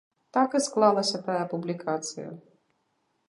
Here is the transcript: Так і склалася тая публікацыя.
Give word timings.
Так 0.35 0.55
і 0.59 0.61
склалася 0.67 1.19
тая 1.27 1.43
публікацыя. 1.53 2.29